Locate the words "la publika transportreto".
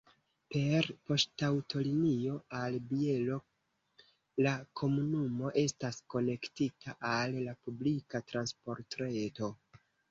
7.47-9.57